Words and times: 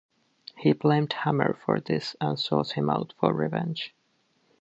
He 0.57 0.73
blamed 0.73 1.13
Hammer 1.13 1.53
for 1.53 1.79
this, 1.79 2.15
and 2.19 2.39
sought 2.39 2.71
him 2.71 2.89
out 2.89 3.13
for 3.19 3.31
revenge. 3.31 3.93